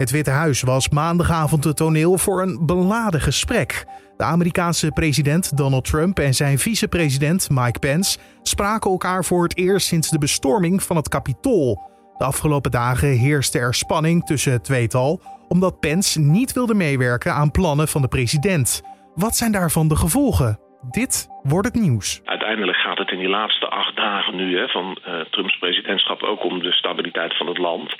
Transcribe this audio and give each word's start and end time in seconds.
Het 0.00 0.10
Witte 0.10 0.30
Huis 0.30 0.62
was 0.62 0.88
maandagavond 0.88 1.64
het 1.64 1.76
toneel 1.76 2.18
voor 2.18 2.42
een 2.42 2.66
beladen 2.66 3.20
gesprek. 3.20 3.84
De 4.16 4.24
Amerikaanse 4.24 4.90
president 4.90 5.56
Donald 5.56 5.84
Trump 5.84 6.18
en 6.18 6.34
zijn 6.34 6.58
vicepresident 6.58 7.48
Mike 7.50 7.78
Pence 7.78 8.18
spraken 8.42 8.90
elkaar 8.90 9.24
voor 9.24 9.42
het 9.42 9.56
eerst 9.56 9.86
sinds 9.86 10.10
de 10.10 10.18
bestorming 10.18 10.82
van 10.82 10.96
het 10.96 11.08
Capitool. 11.08 11.90
De 12.18 12.24
afgelopen 12.24 12.70
dagen 12.70 13.08
heerste 13.08 13.58
er 13.58 13.74
spanning 13.74 14.24
tussen 14.24 14.52
het 14.52 14.64
tweetal, 14.64 15.20
omdat 15.48 15.80
Pence 15.80 16.20
niet 16.20 16.52
wilde 16.52 16.74
meewerken 16.74 17.32
aan 17.32 17.50
plannen 17.50 17.88
van 17.88 18.02
de 18.02 18.08
president. 18.08 18.82
Wat 19.14 19.36
zijn 19.36 19.52
daarvan 19.52 19.88
de 19.88 19.96
gevolgen? 19.96 20.58
Dit 20.90 21.28
wordt 21.42 21.66
het 21.66 21.82
nieuws. 21.82 22.20
Uiteindelijk 22.24 22.78
gaat 22.78 22.98
het 22.98 23.10
in 23.10 23.18
die 23.18 23.28
laatste 23.28 23.68
acht 23.68 23.96
dagen 23.96 24.36
nu 24.36 24.58
hè, 24.58 24.68
van 24.68 24.98
uh, 25.06 25.20
Trumps 25.20 25.58
presidentschap 25.58 26.22
ook 26.22 26.44
om 26.44 26.62
de 26.62 26.72
stabiliteit 26.72 27.36
van 27.36 27.46
het 27.46 27.58
land. 27.58 27.96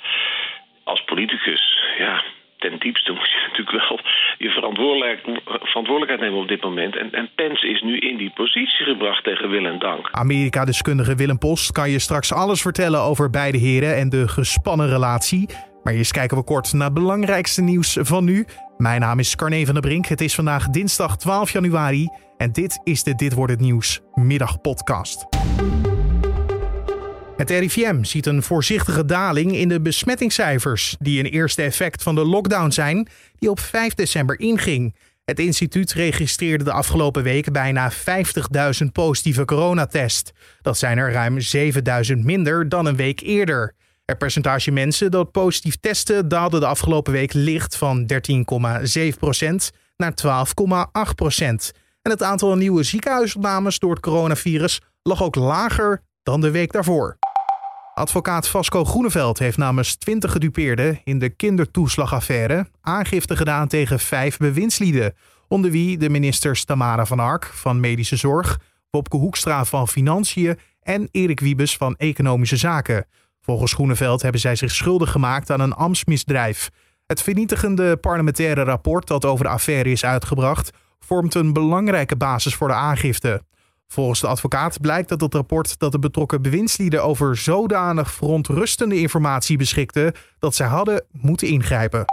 Politicus, 1.12 1.62
ja, 1.98 2.22
ten 2.58 2.78
diepste 2.78 3.12
moet 3.16 3.30
je 3.30 3.46
natuurlijk 3.48 3.88
wel 3.88 4.00
je 4.38 4.50
verantwoordelijk, 4.50 5.20
verantwoordelijkheid 5.44 6.20
nemen 6.20 6.40
op 6.40 6.48
dit 6.48 6.62
moment. 6.62 6.96
En, 6.96 7.12
en 7.12 7.30
Pence 7.34 7.68
is 7.68 7.82
nu 7.82 7.98
in 7.98 8.16
die 8.16 8.32
positie 8.34 8.84
gebracht 8.84 9.24
tegen 9.24 9.50
wil 9.50 9.64
en 9.64 9.78
dank. 9.78 10.08
Amerika-deskundige 10.10 11.14
Willem 11.14 11.38
Post 11.38 11.72
kan 11.72 11.90
je 11.90 11.98
straks 11.98 12.32
alles 12.32 12.62
vertellen 12.62 13.00
over 13.00 13.30
beide 13.30 13.58
heren 13.58 13.96
en 13.96 14.08
de 14.08 14.28
gespannen 14.28 14.88
relatie. 14.88 15.48
Maar 15.82 15.94
eerst 15.94 16.12
kijken 16.12 16.36
we 16.36 16.44
kort 16.44 16.72
naar 16.72 16.84
het 16.84 16.94
belangrijkste 16.94 17.62
nieuws 17.62 17.98
van 18.00 18.24
nu. 18.24 18.46
Mijn 18.76 19.00
naam 19.00 19.18
is 19.18 19.36
Carne 19.36 19.64
van 19.64 19.74
der 19.74 19.82
Brink. 19.82 20.06
Het 20.06 20.20
is 20.20 20.34
vandaag 20.34 20.68
dinsdag 20.68 21.16
12 21.16 21.52
januari 21.52 22.08
en 22.36 22.52
dit 22.52 22.80
is 22.84 23.02
de 23.02 23.14
Dit 23.14 23.34
wordt 23.34 23.52
het 23.52 23.60
nieuws 23.60 24.00
middagpodcast. 24.14 25.26
Het 27.40 27.50
RIVM 27.50 28.02
ziet 28.02 28.26
een 28.26 28.42
voorzichtige 28.42 29.04
daling 29.04 29.56
in 29.56 29.68
de 29.68 29.80
besmettingscijfers, 29.80 30.96
die 30.98 31.18
een 31.18 31.30
eerste 31.30 31.62
effect 31.62 32.02
van 32.02 32.14
de 32.14 32.24
lockdown 32.24 32.70
zijn 32.70 33.08
die 33.38 33.50
op 33.50 33.60
5 33.60 33.94
december 33.94 34.40
inging. 34.40 34.96
Het 35.24 35.38
instituut 35.38 35.92
registreerde 35.92 36.64
de 36.64 36.72
afgelopen 36.72 37.22
weken 37.22 37.52
bijna 37.52 37.92
50.000 37.92 37.98
positieve 38.92 39.44
coronatests. 39.44 40.30
Dat 40.62 40.78
zijn 40.78 40.98
er 40.98 41.12
ruim 41.12 41.38
7.000 42.12 42.18
minder 42.18 42.68
dan 42.68 42.86
een 42.86 42.96
week 42.96 43.20
eerder. 43.20 43.74
Het 44.04 44.18
percentage 44.18 44.70
mensen 44.70 45.10
dat 45.10 45.30
positief 45.30 45.76
testen 45.76 46.28
daalde 46.28 46.58
de 46.58 46.66
afgelopen 46.66 47.12
week 47.12 47.32
licht 47.32 47.76
van 47.76 48.10
13,7% 48.12 48.16
naar 49.96 50.12
12,8%. 50.12 51.38
En 52.02 52.10
het 52.10 52.22
aantal 52.22 52.56
nieuwe 52.56 52.82
ziekenhuisopnames 52.82 53.78
door 53.78 53.90
het 53.90 54.00
coronavirus 54.00 54.80
lag 55.02 55.22
ook 55.22 55.34
lager 55.34 56.02
dan 56.22 56.40
de 56.40 56.50
week 56.50 56.72
daarvoor. 56.72 57.18
Advocaat 57.94 58.48
Vasco 58.48 58.84
Groeneveld 58.84 59.38
heeft 59.38 59.56
namens 59.56 59.96
20 59.96 60.32
gedupeerden 60.32 61.00
in 61.04 61.18
de 61.18 61.28
kindertoeslagaffaire 61.28 62.66
aangifte 62.80 63.36
gedaan 63.36 63.68
tegen 63.68 63.98
vijf 63.98 64.36
bewindslieden, 64.36 65.14
onder 65.48 65.70
wie 65.70 65.98
de 65.98 66.10
ministers 66.10 66.64
Tamara 66.64 67.06
van 67.06 67.20
Ark 67.20 67.44
van 67.44 67.80
Medische 67.80 68.16
Zorg, 68.16 68.60
Bobke 68.90 69.16
Hoekstra 69.16 69.64
van 69.64 69.88
Financiën 69.88 70.58
en 70.82 71.08
Erik 71.10 71.40
Wiebes 71.40 71.76
van 71.76 71.96
Economische 71.96 72.56
Zaken. 72.56 73.06
Volgens 73.40 73.72
Groeneveld 73.72 74.22
hebben 74.22 74.40
zij 74.40 74.56
zich 74.56 74.70
schuldig 74.70 75.10
gemaakt 75.10 75.50
aan 75.50 75.60
een 75.60 75.72
ambtsmisdrijf. 75.72 76.70
Het 77.06 77.22
vernietigende 77.22 77.96
parlementaire 77.96 78.62
rapport 78.62 79.06
dat 79.06 79.24
over 79.24 79.44
de 79.44 79.50
affaire 79.50 79.90
is 79.90 80.04
uitgebracht, 80.04 80.70
vormt 80.98 81.34
een 81.34 81.52
belangrijke 81.52 82.16
basis 82.16 82.54
voor 82.54 82.68
de 82.68 82.74
aangifte. 82.74 83.42
Volgens 83.92 84.20
de 84.20 84.26
advocaat 84.26 84.80
blijkt 84.80 85.08
dat 85.08 85.20
het 85.20 85.34
rapport 85.34 85.78
dat 85.78 85.92
de 85.92 85.98
betrokken 85.98 86.42
bewindslieden 86.42 87.04
over 87.04 87.36
zodanig 87.36 88.12
verontrustende 88.12 89.00
informatie 89.00 89.56
beschikte 89.56 90.14
dat 90.38 90.54
zij 90.54 90.66
hadden 90.66 91.04
moeten 91.12 91.48
ingrijpen. 91.48 92.04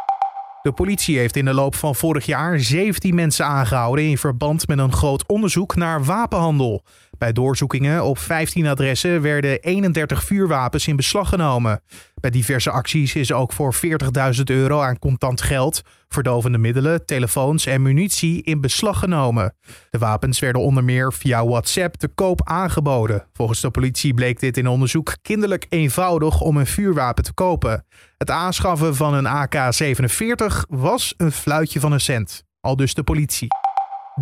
De 0.62 0.72
politie 0.72 1.18
heeft 1.18 1.36
in 1.36 1.46
de 1.46 1.54
loop 1.54 1.76
van 1.76 1.96
vorig 1.96 2.26
jaar 2.26 2.60
17 2.60 3.16
mensen 3.16 3.46
aangehouden 3.46 4.06
in 4.06 4.18
verband 4.18 4.68
met 4.68 4.78
een 4.78 4.94
groot 4.94 5.28
onderzoek 5.28 5.76
naar 5.76 6.04
wapenhandel. 6.04 6.84
Bij 7.18 7.32
doorzoekingen 7.32 8.04
op 8.04 8.18
15 8.18 8.68
adressen 8.68 9.22
werden 9.22 9.62
31 9.62 10.24
vuurwapens 10.24 10.88
in 10.88 10.96
beslag 10.96 11.30
genomen. 11.30 11.82
Bij 12.16 12.30
diverse 12.30 12.72
acties 12.72 13.16
is 13.16 13.32
ook 13.32 13.54
voor 13.54 13.76
40.000 13.76 14.44
euro 14.44 14.82
aan 14.82 15.00
contant 15.00 15.42
geld, 15.42 15.82
verdovende 16.08 16.58
middelen, 16.58 17.06
telefoons 17.06 17.66
en 17.66 17.82
munitie 17.82 18.44
in 18.44 18.62
beslag 18.62 19.00
genomen. 19.00 19.56
De 19.90 19.98
wapens 19.98 20.40
werden 20.40 20.62
onder 20.62 20.84
meer 20.84 21.14
via 21.14 21.46
WhatsApp 21.46 21.96
te 21.96 22.08
koop 22.08 22.42
aangeboden. 22.44 23.28
Volgens 23.34 23.62
de 23.62 23.72
politie 23.72 24.14
bleek 24.14 24.40
dit 24.40 24.58
in 24.58 24.68
onderzoek 24.68 25.16
kinderlijk 25.22 25.66
eenvoudig 25.70 26.42
om 26.42 26.58
een 26.58 26.68
vuurwapen 26.68 27.24
te 27.24 27.34
kopen. 27.34 27.86
Het 28.18 28.30
aanschaffen 28.30 28.96
van 28.96 29.14
een 29.14 29.28
AK-47 29.28 30.46
was 30.70 31.14
een 31.18 31.32
fluitje 31.32 31.80
van 31.80 31.92
een 31.92 32.02
cent. 32.02 32.44
Al 32.62 32.76
dus 32.76 32.94
de 32.94 33.04
politie. 33.04 33.48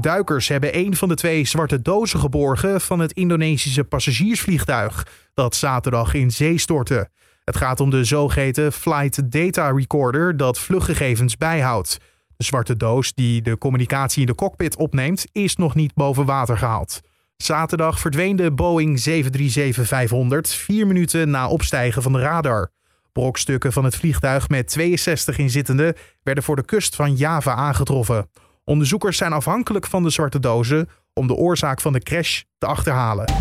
Duikers 0.01 0.47
hebben 0.47 0.77
een 0.77 0.95
van 0.95 1.07
de 1.07 1.15
twee 1.15 1.45
zwarte 1.45 1.81
dozen 1.81 2.19
geborgen 2.19 2.81
van 2.81 2.99
het 2.99 3.11
Indonesische 3.11 3.83
passagiersvliegtuig 3.83 5.07
dat 5.33 5.55
zaterdag 5.55 6.13
in 6.13 6.31
zee 6.31 6.57
stortte. 6.57 7.09
Het 7.43 7.57
gaat 7.57 7.79
om 7.79 7.89
de 7.89 8.03
zogeheten 8.03 8.71
Flight 8.71 9.31
Data 9.31 9.71
Recorder 9.71 10.37
dat 10.37 10.59
vluchtgegevens 10.59 11.37
bijhoudt. 11.37 11.97
De 12.37 12.43
zwarte 12.43 12.77
doos 12.77 13.13
die 13.13 13.41
de 13.41 13.57
communicatie 13.57 14.21
in 14.21 14.27
de 14.27 14.35
cockpit 14.35 14.75
opneemt 14.75 15.25
is 15.31 15.55
nog 15.55 15.75
niet 15.75 15.93
boven 15.93 16.25
water 16.25 16.57
gehaald. 16.57 17.01
Zaterdag 17.37 17.99
verdween 17.99 18.35
de 18.35 18.51
Boeing 18.51 19.09
737-500 19.09 20.37
vier 20.41 20.87
minuten 20.87 21.29
na 21.29 21.47
opstijgen 21.47 22.01
van 22.01 22.13
de 22.13 22.19
radar. 22.19 22.71
Brokstukken 23.11 23.73
van 23.73 23.83
het 23.83 23.95
vliegtuig 23.95 24.49
met 24.49 24.67
62 24.67 25.37
inzittenden 25.37 25.95
werden 26.23 26.43
voor 26.43 26.55
de 26.55 26.65
kust 26.65 26.95
van 26.95 27.15
Java 27.15 27.53
aangetroffen. 27.53 28.29
Onderzoekers 28.65 29.17
zijn 29.17 29.33
afhankelijk 29.33 29.85
van 29.85 30.03
de 30.03 30.09
zwarte 30.09 30.39
dozen 30.39 30.89
om 31.13 31.27
de 31.27 31.33
oorzaak 31.33 31.81
van 31.81 31.93
de 31.93 31.99
crash 31.99 32.41
te 32.57 32.65
achterhalen. 32.65 33.33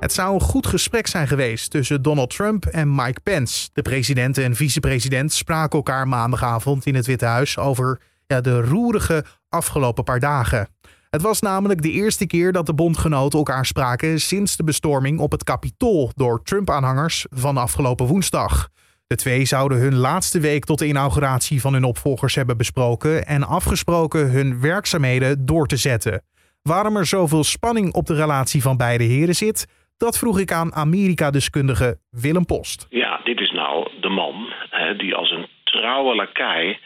Het 0.00 0.12
zou 0.12 0.34
een 0.34 0.40
goed 0.40 0.66
gesprek 0.66 1.06
zijn 1.06 1.28
geweest 1.28 1.70
tussen 1.70 2.02
Donald 2.02 2.30
Trump 2.30 2.64
en 2.64 2.94
Mike 2.94 3.20
Pence. 3.20 3.68
De 3.72 3.82
president 3.82 4.38
en 4.38 4.54
vicepresident 4.54 5.32
spraken 5.32 5.76
elkaar 5.76 6.08
maandagavond 6.08 6.86
in 6.86 6.94
het 6.94 7.06
Witte 7.06 7.24
Huis 7.24 7.58
over 7.58 8.00
ja, 8.26 8.40
de 8.40 8.60
roerige 8.60 9.24
afgelopen 9.48 10.04
paar 10.04 10.20
dagen. 10.20 10.68
Het 11.10 11.22
was 11.22 11.40
namelijk 11.40 11.82
de 11.82 11.90
eerste 11.90 12.26
keer 12.26 12.52
dat 12.52 12.66
de 12.66 12.74
bondgenoten 12.74 13.38
elkaar 13.38 13.66
spraken 13.66 14.20
sinds 14.20 14.56
de 14.56 14.64
bestorming 14.64 15.18
op 15.18 15.32
het 15.32 15.44
Capitool 15.44 16.10
door 16.14 16.42
Trump-aanhangers 16.42 17.26
van 17.30 17.56
afgelopen 17.56 18.06
woensdag. 18.06 18.68
De 19.08 19.16
twee 19.16 19.44
zouden 19.44 19.78
hun 19.78 19.94
laatste 19.94 20.40
week 20.40 20.64
tot 20.64 20.78
de 20.78 20.86
inauguratie 20.86 21.60
van 21.60 21.72
hun 21.72 21.84
opvolgers 21.84 22.34
hebben 22.34 22.56
besproken 22.56 23.26
en 23.26 23.42
afgesproken 23.42 24.30
hun 24.30 24.60
werkzaamheden 24.60 25.46
door 25.46 25.66
te 25.66 25.76
zetten. 25.76 26.22
Waarom 26.62 26.96
er 26.96 27.06
zoveel 27.06 27.44
spanning 27.44 27.94
op 27.94 28.06
de 28.06 28.14
relatie 28.14 28.62
van 28.62 28.76
beide 28.76 29.04
heren 29.04 29.34
zit, 29.34 29.58
dat 29.98 30.18
vroeg 30.18 30.38
ik 30.38 30.52
aan 30.52 30.74
Amerika-deskundige 30.74 31.98
Willem 32.10 32.46
Post. 32.46 32.86
Ja, 32.90 33.20
dit 33.24 33.40
is 33.40 33.50
nou 33.50 33.88
de 34.00 34.08
man 34.08 34.52
hè, 34.70 34.96
die 34.96 35.14
als 35.14 35.30
een 35.30 35.46
trouwe 35.64 36.14
lakai 36.14 36.78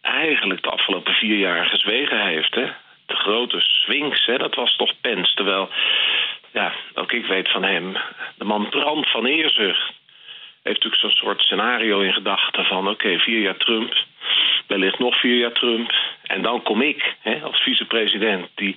eigenlijk 0.00 0.62
de 0.62 0.70
afgelopen 0.70 1.14
vier 1.14 1.38
jaar 1.38 1.64
gezwegen 1.66 2.26
heeft. 2.26 2.54
Hè? 2.54 2.66
De 3.06 3.16
grote 3.16 3.60
Sphinx, 3.60 4.26
hè, 4.26 4.38
dat 4.38 4.54
was 4.54 4.76
toch 4.76 4.92
Pence. 5.00 5.34
Terwijl, 5.34 5.68
ja, 6.52 6.72
ook 6.94 7.12
ik 7.12 7.26
weet 7.26 7.52
van 7.52 7.62
hem, 7.62 7.96
de 8.36 8.44
man 8.44 8.68
brandt 8.68 9.10
van 9.10 9.24
eerzucht 9.24 10.00
heeft 10.62 10.84
natuurlijk 10.84 11.02
zo'n 11.02 11.26
soort 11.26 11.40
scenario 11.40 12.00
in 12.00 12.12
gedachten 12.12 12.64
van... 12.64 12.88
oké, 12.88 13.18
vier 13.18 13.40
jaar 13.40 13.56
Trump, 13.56 13.94
wellicht 14.66 14.98
nog 14.98 15.20
vier 15.20 15.36
jaar 15.36 15.52
Trump... 15.52 15.92
en 16.22 16.42
dan 16.42 16.62
kom 16.62 16.82
ik 16.82 17.14
hè, 17.20 17.40
als 17.42 17.60
vicepresident 17.60 18.48
die 18.54 18.76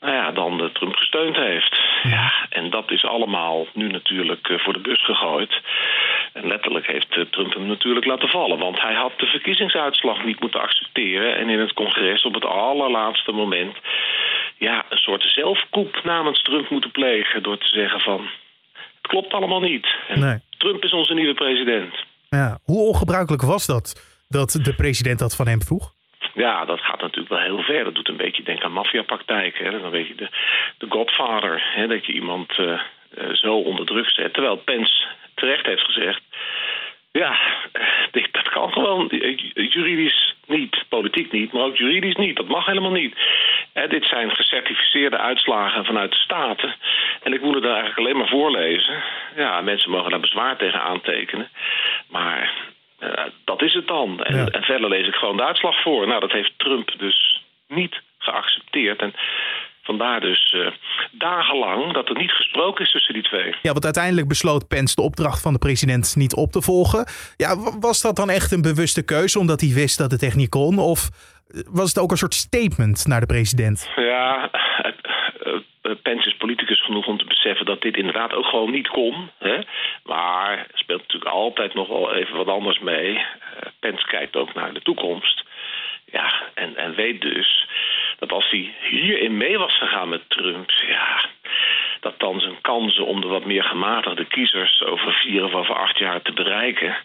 nou 0.00 0.14
ja, 0.14 0.32
dan 0.32 0.58
de 0.58 0.72
Trump 0.72 0.96
gesteund 0.96 1.36
heeft. 1.36 1.80
Ja, 2.02 2.32
en 2.48 2.70
dat 2.70 2.90
is 2.90 3.04
allemaal 3.04 3.66
nu 3.72 3.88
natuurlijk 3.88 4.48
eh, 4.48 4.58
voor 4.58 4.72
de 4.72 4.78
bus 4.78 5.04
gegooid. 5.04 5.60
En 6.32 6.46
letterlijk 6.46 6.86
heeft 6.86 7.16
eh, 7.16 7.24
Trump 7.30 7.54
hem 7.54 7.66
natuurlijk 7.66 8.06
laten 8.06 8.28
vallen. 8.28 8.58
Want 8.58 8.80
hij 8.80 8.94
had 8.94 9.12
de 9.16 9.26
verkiezingsuitslag 9.26 10.24
niet 10.24 10.40
moeten 10.40 10.60
accepteren... 10.60 11.36
en 11.36 11.48
in 11.48 11.58
het 11.58 11.72
congres 11.72 12.22
op 12.22 12.34
het 12.34 12.44
allerlaatste 12.44 13.32
moment... 13.32 13.76
ja, 14.58 14.84
een 14.88 14.98
soort 14.98 15.22
zelfkoep 15.22 16.00
namens 16.04 16.42
Trump 16.42 16.70
moeten 16.70 16.90
plegen... 16.90 17.42
door 17.42 17.58
te 17.58 17.68
zeggen 17.68 18.00
van 18.00 18.28
klopt 19.00 19.32
allemaal 19.32 19.60
niet. 19.60 19.86
nee. 20.14 20.38
Trump 20.58 20.84
is 20.84 20.92
onze 20.92 21.14
nieuwe 21.14 21.34
president. 21.34 21.94
Ja. 22.30 22.58
Hoe 22.64 22.86
ongebruikelijk 22.86 23.42
was 23.42 23.66
dat, 23.66 23.86
dat 24.28 24.50
de 24.62 24.74
president 24.74 25.18
dat 25.18 25.36
van 25.36 25.46
hem 25.46 25.62
vroeg? 25.62 25.92
Ja, 26.34 26.64
dat 26.64 26.80
gaat 26.80 27.00
natuurlijk 27.00 27.28
wel 27.28 27.40
heel 27.40 27.62
ver. 27.62 27.84
Dat 27.84 27.94
doet 27.94 28.08
een 28.08 28.16
beetje 28.16 28.42
denken 28.42 28.64
aan 28.64 28.72
maffiapraktijken. 28.72 29.80
Dan 29.82 29.90
weet 29.90 30.06
je 30.08 30.14
de, 30.14 30.28
de 30.78 30.86
godfather, 30.88 31.62
hè, 31.74 31.86
dat 31.86 32.06
je 32.06 32.12
iemand 32.12 32.58
uh, 32.58 32.80
zo 33.32 33.54
onder 33.54 33.86
druk 33.86 34.10
zet. 34.10 34.32
Terwijl 34.32 34.56
Pence 34.56 35.06
terecht 35.34 35.66
heeft 35.66 35.84
gezegd... 35.84 36.22
Ja, 37.12 37.38
dat 38.32 38.48
kan 38.48 38.72
gewoon 38.72 39.06
juridisch 39.54 40.34
niet, 40.46 40.84
politiek 40.88 41.32
niet, 41.32 41.52
maar 41.52 41.62
ook 41.62 41.76
juridisch 41.76 42.16
niet. 42.16 42.36
Dat 42.36 42.48
mag 42.48 42.66
helemaal 42.66 42.90
niet. 42.90 43.14
Dit 43.88 44.04
zijn 44.04 44.30
gecertificeerde 44.30 45.18
uitslagen 45.18 45.84
vanuit 45.84 46.10
de 46.10 46.16
Staten. 46.16 46.74
En 47.22 47.32
ik 47.32 47.40
wil 47.40 47.54
het 47.54 47.64
eigenlijk 47.64 47.98
alleen 47.98 48.16
maar 48.16 48.28
voorlezen. 48.28 49.02
Ja, 49.36 49.60
mensen 49.60 49.90
mogen 49.90 50.10
daar 50.10 50.20
bezwaar 50.20 50.56
tegen 50.56 50.80
aantekenen. 50.82 51.48
Maar 52.08 52.52
dat 53.44 53.62
is 53.62 53.74
het 53.74 53.86
dan. 53.86 54.24
En, 54.24 54.50
en 54.50 54.62
verder 54.62 54.88
lees 54.88 55.06
ik 55.06 55.14
gewoon 55.14 55.36
de 55.36 55.44
uitslag 55.44 55.82
voor. 55.82 56.06
Nou, 56.06 56.20
dat 56.20 56.32
heeft 56.32 56.52
Trump 56.56 56.94
dus 56.98 57.42
niet 57.68 58.00
geaccepteerd. 58.18 59.00
En 59.00 59.14
Vandaar 59.86 60.20
dus 60.20 60.52
uh, 60.56 60.66
dagenlang 61.12 61.92
dat 61.92 62.08
er 62.08 62.18
niet 62.18 62.30
gesproken 62.32 62.84
is 62.84 62.92
tussen 62.92 63.14
die 63.14 63.22
twee. 63.22 63.54
Ja, 63.62 63.72
want 63.72 63.84
uiteindelijk 63.84 64.28
besloot 64.28 64.68
Pence 64.68 64.94
de 64.94 65.02
opdracht 65.02 65.42
van 65.42 65.52
de 65.52 65.58
president 65.58 66.16
niet 66.16 66.34
op 66.34 66.52
te 66.52 66.62
volgen. 66.62 67.06
Ja, 67.36 67.56
was 67.80 68.00
dat 68.00 68.16
dan 68.16 68.30
echt 68.30 68.52
een 68.52 68.62
bewuste 68.62 69.04
keuze 69.04 69.38
omdat 69.38 69.60
hij 69.60 69.70
wist 69.74 69.98
dat 69.98 70.10
het 70.10 70.22
echt 70.22 70.36
niet 70.36 70.48
kon? 70.48 70.78
Of 70.78 71.08
was 71.70 71.88
het 71.88 71.98
ook 71.98 72.10
een 72.10 72.16
soort 72.16 72.34
statement 72.34 73.06
naar 73.06 73.20
de 73.20 73.26
president? 73.26 73.90
Ja, 73.96 74.50
Pence 76.02 76.28
is 76.28 76.36
politicus 76.36 76.84
genoeg 76.84 77.06
om 77.06 77.18
te 77.18 77.24
beseffen 77.24 77.66
dat 77.66 77.82
dit 77.82 77.96
inderdaad 77.96 78.32
ook 78.32 78.46
gewoon 78.46 78.70
niet 78.70 78.88
kon. 78.88 79.30
Hè? 79.38 79.58
Maar 80.04 80.58
er 80.58 80.78
speelt 80.78 81.00
natuurlijk 81.00 81.30
altijd 81.30 81.74
nog 81.74 81.88
wel 81.88 82.14
even 82.14 82.36
wat 82.36 82.48
anders 82.48 82.78
mee. 82.78 83.12
Uh, 83.14 83.22
Pence 83.80 84.06
kijkt 84.06 84.36
ook 84.36 84.54
naar 84.54 84.72
de 84.72 84.82
toekomst. 84.82 85.44
Ja, 86.04 86.32
en, 86.54 86.76
en 86.76 86.94
weet 86.94 87.20
dus 87.20 87.68
dat 88.18 88.32
als 88.32 88.50
hij 88.50 88.74
hierin 88.90 89.36
mee 89.36 89.58
was 89.58 89.78
gegaan 89.78 90.08
met 90.08 90.22
Trump, 90.28 90.70
ja, 90.70 91.24
dat 92.00 92.18
dan 92.18 92.40
zijn 92.40 92.60
kansen 92.60 93.06
om 93.06 93.20
de 93.20 93.26
wat 93.26 93.44
meer 93.44 93.64
gematigde 93.64 94.24
kiezers 94.24 94.82
over 94.82 95.12
vier 95.12 95.44
of 95.44 95.52
over 95.52 95.74
acht 95.74 95.98
jaar 95.98 96.22
te 96.22 96.32
bereiken, 96.32 96.96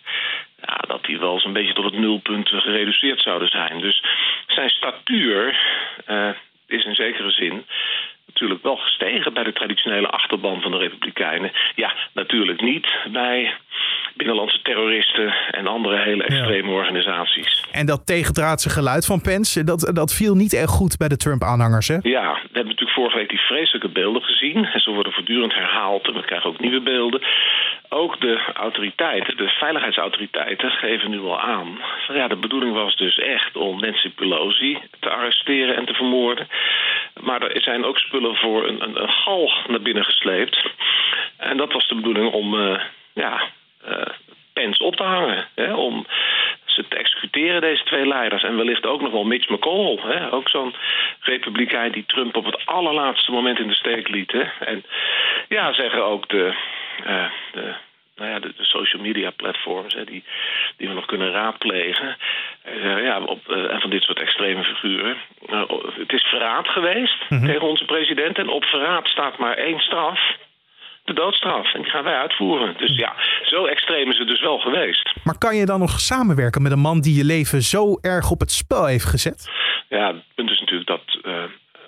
ja, 0.65 0.75
dat 0.87 1.05
die 1.05 1.19
wel 1.19 1.39
zo'n 1.39 1.53
beetje 1.53 1.73
tot 1.73 1.85
het 1.85 1.99
nulpunt 1.99 2.49
gereduceerd 2.49 3.21
zouden 3.21 3.47
zijn. 3.47 3.79
Dus 3.79 4.03
zijn 4.47 4.69
statuur 4.69 5.59
uh, 6.07 6.29
is 6.67 6.85
in 6.85 6.95
zekere 6.95 7.31
zin 7.31 7.65
natuurlijk 8.25 8.63
wel 8.63 8.75
gestegen 8.75 9.33
bij 9.33 9.43
de 9.43 9.53
traditionele 9.53 10.07
achterban 10.07 10.61
van 10.61 10.71
de 10.71 10.77
Republikeinen. 10.77 11.51
Ja, 11.75 11.93
natuurlijk 12.13 12.61
niet 12.61 12.87
bij 13.11 13.53
binnenlandse 14.15 14.61
terroristen 14.61 15.33
en 15.51 15.67
andere 15.67 15.97
hele 15.99 16.23
extreme 16.23 16.71
organisaties. 16.71 17.63
En 17.71 17.85
dat 17.85 18.05
tegendraadse 18.05 18.69
geluid 18.69 19.05
van 19.05 19.21
Pence, 19.21 19.63
dat, 19.63 19.91
dat 19.93 20.13
viel 20.13 20.35
niet 20.35 20.53
erg 20.53 20.69
goed 20.69 20.97
bij 20.97 21.07
de 21.07 21.17
Trump-aanhangers, 21.17 21.87
hè? 21.87 21.97
Ja, 22.01 22.33
we 22.33 22.57
hebben 22.57 22.65
natuurlijk 22.65 22.97
vorige 22.99 23.17
week 23.17 23.29
die 23.29 23.39
vreselijke 23.39 23.89
beelden 23.89 24.21
gezien. 24.21 24.65
En 24.65 24.81
ze 24.81 24.91
worden 24.91 25.13
voortdurend 25.13 25.53
herhaald 25.53 26.07
en 26.07 26.13
we 26.13 26.25
krijgen 26.25 26.49
ook 26.49 26.59
nieuwe 26.59 26.81
beelden. 26.81 27.21
De 28.21 28.39
autoriteiten, 28.53 29.37
de 29.37 29.49
veiligheidsautoriteiten, 29.49 30.71
geven 30.71 31.09
nu 31.09 31.19
al 31.19 31.39
aan. 31.39 31.79
Ja, 32.07 32.27
de 32.27 32.35
bedoeling 32.35 32.73
was 32.73 32.95
dus 32.95 33.17
echt 33.17 33.55
om 33.55 33.79
Nancy 33.79 34.09
Pelosi 34.09 34.77
te 34.99 35.09
arresteren 35.09 35.75
en 35.75 35.85
te 35.85 35.93
vermoorden. 35.93 36.47
Maar 37.21 37.41
er 37.41 37.61
zijn 37.61 37.85
ook 37.85 37.97
spullen 37.97 38.35
voor 38.35 38.67
een, 38.67 38.83
een, 38.83 39.01
een 39.01 39.11
gal 39.11 39.51
naar 39.67 39.81
binnen 39.81 40.05
gesleept. 40.05 40.69
En 41.37 41.57
dat 41.57 41.73
was 41.73 41.87
de 41.87 41.95
bedoeling 41.95 42.31
om 42.31 42.53
uh, 42.53 42.79
ja, 43.13 43.41
uh, 43.87 44.71
op 44.77 44.95
te 44.95 45.03
hangen. 45.03 45.47
Hè, 45.55 45.73
om 45.73 46.05
ze 46.65 46.87
te 46.87 46.97
executeren, 46.97 47.61
deze 47.61 47.83
twee 47.83 48.07
leiders. 48.07 48.43
En 48.43 48.57
wellicht 48.57 48.85
ook 48.85 49.01
nog 49.01 49.11
wel 49.11 49.23
Mitch 49.23 49.49
McConnell. 49.49 49.99
Hè, 50.13 50.33
ook 50.33 50.49
zo'n 50.49 50.75
republikein 51.19 51.91
die 51.91 52.05
Trump 52.05 52.35
op 52.35 52.45
het 52.45 52.65
allerlaatste 52.65 53.31
moment 53.31 53.59
in 53.59 53.67
de 53.67 53.75
steek 53.75 54.07
liet. 54.07 54.31
Hè. 54.31 54.43
En 54.59 54.83
ja, 55.47 55.73
zeggen 55.73 56.05
ook 56.05 56.29
de, 56.29 56.53
uh, 57.07 57.25
de 57.51 57.73
nou 58.21 58.33
ja, 58.33 58.39
de, 58.39 58.53
de, 58.57 58.65
social 58.65 59.01
media 59.01 59.29
platforms 59.31 59.93
hè, 59.93 60.03
die, 60.03 60.23
die 60.77 60.87
we 60.87 60.93
nog 60.93 61.05
kunnen 61.05 61.31
raadplegen. 61.31 62.17
Uh, 62.67 63.03
ja, 63.03 63.21
op, 63.21 63.39
uh, 63.47 63.73
en 63.73 63.81
van 63.81 63.89
dit 63.89 64.03
soort 64.03 64.19
extreme 64.19 64.63
figuren. 64.63 65.17
Uh, 65.49 65.63
het 65.97 66.13
is 66.13 66.23
verraad 66.23 66.67
geweest 66.67 67.29
mm 67.29 67.37
-hmm. 67.37 67.47
tegen 67.47 67.67
onze 67.67 67.85
president. 67.85 68.37
En 68.37 68.49
op 68.49 68.63
verraad 68.63 69.07
staat 69.07 69.37
maar 69.37 69.57
één 69.57 69.79
straf. 69.79 70.19
De 71.03 71.13
doodstraf. 71.13 71.73
En 71.73 71.81
die 71.81 71.91
gaan 71.91 72.03
wij 72.03 72.17
uitvoeren. 72.17 72.75
Dus 72.77 72.95
ja, 72.95 73.13
zo 73.43 73.65
extreem 73.65 74.11
is 74.11 74.17
het 74.17 74.27
dus 74.27 74.41
wel 74.41 74.59
geweest. 74.59 75.13
Maar 75.23 75.37
kan 75.37 75.55
je 75.55 75.65
dan 75.65 75.79
nog 75.79 75.99
samenwerken 75.99 76.61
met 76.61 76.71
een 76.71 76.79
man 76.79 77.01
die 77.01 77.15
je 77.15 77.25
leven 77.25 77.61
zo 77.61 77.97
erg 78.01 78.31
op 78.31 78.39
het 78.39 78.51
spel 78.51 78.85
heeft 78.85 79.05
gezet? 79.05 79.51
Ja, 79.89 80.07
het 80.07 80.23
punt 80.35 80.49
is 80.49 80.59
natuurlijk 80.59 80.87
dat 80.87 81.19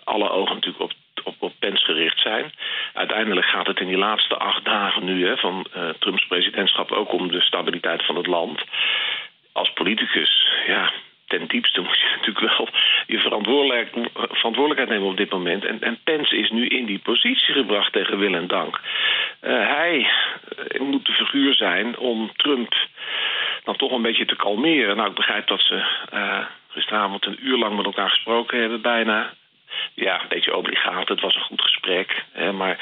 alle 0.03 0.29
ogen 0.29 0.55
natuurlijk 0.55 0.83
op 0.83 0.91
op, 1.23 1.35
op 1.39 1.53
Pence 1.59 1.85
gericht 1.85 2.19
zijn. 2.19 2.51
Uiteindelijk 2.93 3.45
gaat 3.45 3.67
het 3.67 3.79
in 3.79 3.87
die 3.87 3.97
laatste 3.97 4.37
acht 4.37 4.65
dagen 4.65 5.05
nu 5.05 5.27
hè, 5.27 5.37
van 5.37 5.65
uh, 5.75 5.89
Trumps 5.99 6.25
presidentschap 6.27 6.91
ook 6.91 7.13
om 7.13 7.31
de 7.31 7.41
stabiliteit 7.41 8.05
van 8.05 8.15
het 8.15 8.27
land. 8.27 8.63
Als 9.51 9.73
politicus, 9.73 10.47
ja, 10.67 10.91
ten 11.27 11.47
diepste 11.47 11.81
moet 11.87 11.99
je 11.99 12.15
natuurlijk 12.15 12.57
wel 12.57 12.67
je 13.07 13.19
verantwoordelijk, 13.19 13.89
verantwoordelijkheid 14.13 14.89
nemen 14.89 15.07
op 15.07 15.17
dit 15.17 15.31
moment. 15.31 15.65
En, 15.65 15.81
en 15.81 15.99
Pence 16.03 16.37
is 16.37 16.49
nu 16.49 16.67
in 16.67 16.85
die 16.85 16.99
positie 16.99 17.53
gebracht 17.53 17.93
tegen 17.93 18.19
wil 18.19 18.33
en 18.33 18.47
dank. 18.47 18.79
Uh, 19.41 19.67
hij 19.67 19.97
uh, 19.97 20.81
moet 20.81 21.05
de 21.05 21.11
figuur 21.11 21.53
zijn 21.53 21.97
om 21.97 22.31
Trump 22.35 22.75
dan 23.63 23.75
toch 23.75 23.91
een 23.91 24.01
beetje 24.01 24.25
te 24.25 24.35
kalmeren. 24.35 24.95
Nou, 24.95 25.09
ik 25.09 25.15
begrijp 25.15 25.47
dat 25.47 25.61
ze 25.61 25.83
gisteravond 26.73 27.25
een 27.25 27.39
uur 27.47 27.57
lang 27.57 27.75
met 27.75 27.85
elkaar 27.85 28.09
gesproken 28.09 28.59
hebben, 28.59 28.81
bijna 28.81 29.33
ja, 29.93 30.21
een 30.21 30.27
beetje 30.29 30.55
obligaat. 30.55 31.07
Het 31.07 31.21
was 31.21 31.35
een 31.35 31.41
goed 31.41 31.61
gesprek. 31.61 32.23
Hè, 32.31 32.51
maar 32.51 32.77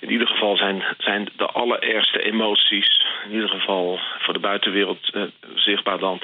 in 0.00 0.10
ieder 0.10 0.26
geval 0.26 0.56
zijn, 0.56 0.84
zijn 0.98 1.28
de 1.36 1.46
allerergste 1.46 2.22
emoties, 2.22 3.04
in 3.24 3.32
ieder 3.32 3.48
geval 3.48 3.98
voor 4.18 4.32
de 4.32 4.40
buitenwereld 4.40 5.10
eh, 5.12 5.22
zichtbaar 5.54 5.98
dan, 5.98 6.20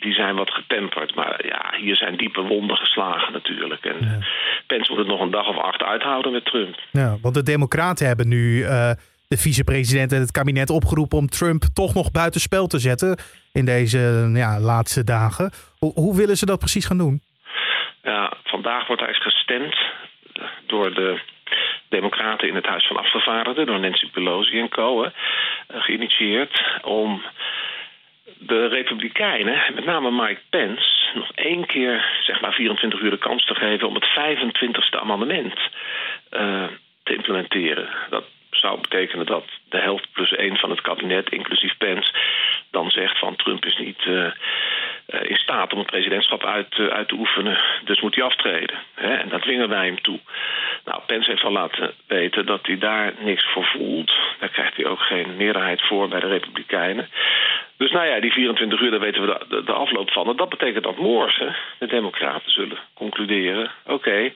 die 0.00 0.12
zijn 0.12 0.34
wat 0.34 0.50
getemperd. 0.50 1.14
Maar 1.14 1.46
ja, 1.46 1.72
hier 1.76 1.96
zijn 1.96 2.16
diepe 2.16 2.42
wonden 2.42 2.76
geslagen 2.76 3.32
natuurlijk. 3.32 3.84
En 3.84 3.96
ja. 4.00 4.18
Pence 4.66 4.90
moet 4.90 4.98
het 4.98 5.08
nog 5.08 5.20
een 5.20 5.30
dag 5.30 5.48
of 5.48 5.58
acht 5.58 5.82
uithouden 5.82 6.32
met 6.32 6.44
Trump. 6.44 6.78
Ja, 6.90 7.16
want 7.22 7.34
de 7.34 7.42
Democraten 7.42 8.06
hebben 8.06 8.28
nu 8.28 8.58
uh, 8.58 8.90
de 9.28 9.36
vicepresident 9.36 10.12
en 10.12 10.20
het 10.20 10.30
kabinet 10.30 10.70
opgeroepen 10.70 11.18
om 11.18 11.28
Trump 11.28 11.62
toch 11.74 11.94
nog 11.94 12.10
buitenspel 12.10 12.66
te 12.66 12.78
zetten 12.78 13.18
in 13.52 13.64
deze 13.64 14.30
ja, 14.34 14.60
laatste 14.60 15.04
dagen. 15.04 15.50
Hoe, 15.78 15.92
hoe 15.94 16.16
willen 16.16 16.36
ze 16.36 16.46
dat 16.46 16.58
precies 16.58 16.86
gaan 16.86 16.98
doen? 16.98 17.22
Ja, 18.06 18.32
vandaag 18.44 18.86
wordt 18.86 19.02
eens 19.02 19.22
gestemd 19.22 19.76
door 20.66 20.94
de 20.94 21.18
Democraten 21.88 22.48
in 22.48 22.54
het 22.54 22.66
Huis 22.66 22.86
van 22.86 22.96
Afgevaardigden, 22.96 23.66
door 23.66 23.80
Nancy 23.80 24.10
Pelosi 24.10 24.60
en 24.60 24.68
co. 24.68 25.10
Geïnitieerd 25.68 26.62
om 26.82 27.22
de 28.38 28.66
Republikeinen, 28.66 29.74
met 29.74 29.84
name 29.84 30.10
Mike 30.10 30.40
Pence, 30.50 30.88
nog 31.14 31.30
één 31.34 31.66
keer, 31.66 32.18
zeg 32.20 32.40
maar 32.40 32.52
24 32.52 33.00
uur 33.00 33.10
de 33.10 33.18
kans 33.18 33.44
te 33.44 33.54
geven 33.54 33.88
om 33.88 33.94
het 33.94 34.08
25e 34.08 35.00
amendement 35.00 35.58
uh, 36.30 36.64
te 37.02 37.14
implementeren. 37.14 37.88
Dat 38.10 38.24
zou 38.50 38.80
betekenen 38.80 39.26
dat 39.26 39.44
de 39.68 39.78
helft 39.78 40.12
plus 40.12 40.32
één 40.32 40.56
van 40.56 40.70
het 40.70 40.80
kabinet, 40.80 41.30
inclusief 41.30 41.76
Pence, 41.76 42.12
dan 42.70 42.90
zegt 42.90 43.18
van 43.18 43.36
Trump 43.36 43.64
is 43.64 43.76
niet 43.76 44.04
uh, 44.04 44.30
in 45.06 45.36
staat 45.36 45.72
om 45.72 45.78
het 45.78 45.86
presidentschap 45.86 46.44
uit, 46.44 46.78
uh, 46.78 46.86
uit 46.86 47.08
te 47.08 47.14
oefenen, 47.14 47.58
dus 47.84 48.00
moet 48.00 48.14
hij 48.14 48.24
aftreden. 48.24 48.76
Hè? 48.94 49.14
En 49.14 49.28
dat 49.28 49.42
dwingen 49.42 49.68
wij 49.68 49.86
hem 49.86 50.00
toe. 50.00 50.18
Nou, 50.84 51.00
Pence 51.06 51.30
heeft 51.30 51.42
al 51.42 51.52
laten 51.52 51.94
weten 52.06 52.46
dat 52.46 52.66
hij 52.66 52.78
daar 52.78 53.12
niks 53.18 53.44
voor 53.52 53.64
voelt. 53.64 54.12
Daar 54.38 54.48
krijgt 54.48 54.76
hij 54.76 54.86
ook 54.86 55.00
geen 55.00 55.36
meerderheid 55.36 55.82
voor 55.82 56.08
bij 56.08 56.20
de 56.20 56.26
Republikeinen. 56.26 57.08
Dus 57.76 57.90
nou 57.90 58.06
ja, 58.06 58.20
die 58.20 58.32
24 58.32 58.80
uur, 58.80 58.90
daar 58.90 59.00
weten 59.00 59.26
we 59.26 59.44
de, 59.48 59.62
de, 59.64 59.72
afloop 59.72 60.10
van. 60.10 60.28
En 60.28 60.36
dat 60.36 60.48
betekent 60.48 60.84
dat 60.84 60.96
morgen 60.96 61.56
de 61.78 61.86
Democraten 61.86 62.50
zullen 62.50 62.78
concluderen: 62.94 63.70
oké, 63.86 64.32